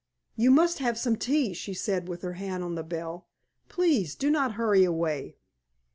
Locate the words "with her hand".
2.07-2.63